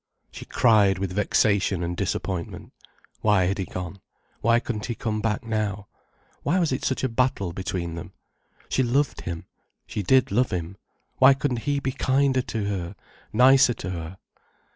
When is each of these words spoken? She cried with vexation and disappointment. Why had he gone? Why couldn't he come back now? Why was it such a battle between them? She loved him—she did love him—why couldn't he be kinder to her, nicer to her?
She 0.31 0.45
cried 0.45 0.97
with 0.97 1.13
vexation 1.13 1.83
and 1.83 1.95
disappointment. 1.95 2.73
Why 3.21 3.43
had 3.45 3.59
he 3.59 3.65
gone? 3.65 4.01
Why 4.39 4.59
couldn't 4.59 4.87
he 4.87 4.95
come 4.95 5.21
back 5.21 5.43
now? 5.43 5.89
Why 6.41 6.57
was 6.57 6.71
it 6.71 6.83
such 6.83 7.03
a 7.03 7.07
battle 7.07 7.53
between 7.53 7.93
them? 7.93 8.11
She 8.67 8.81
loved 8.81 9.21
him—she 9.21 10.01
did 10.01 10.31
love 10.31 10.49
him—why 10.49 11.35
couldn't 11.35 11.69
he 11.69 11.79
be 11.79 11.91
kinder 11.91 12.41
to 12.41 12.65
her, 12.65 12.95
nicer 13.31 13.75
to 13.75 13.91
her? 13.91 14.17